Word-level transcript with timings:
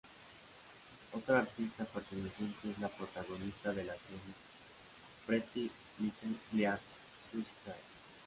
Otra 1.13 1.41
artista 1.41 1.85
perteneciente 1.85 2.71
es 2.71 2.79
la 2.79 2.87
protagonista 2.89 3.71
de 3.71 3.83
la 3.83 3.93
serie 3.93 4.11
Pretty 5.27 5.69
Little 5.99 6.35
Liars, 6.53 6.81
Lucy 7.33 7.45
Hale. 7.67 7.75